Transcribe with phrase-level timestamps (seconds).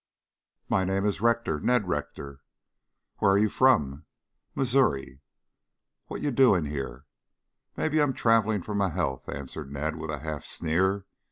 [0.67, 2.39] "My name is Rector Ned Rector."
[3.17, 4.05] "Where you from?"
[4.55, 5.21] "Missouri."
[6.07, 7.05] "What you doing here?"
[7.77, 11.05] "Maybe I am traveling for my health," answered Ned with a half sneer.